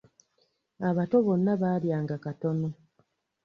[0.87, 2.67] Abato bonna baalyanga katono.